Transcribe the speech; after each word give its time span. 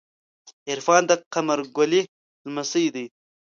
عرفان 0.69 1.01
د 1.09 1.11
قمر 1.33 1.59
ګلی 1.75 2.01
لمسۍ 2.45 2.85
ده. 2.93 3.05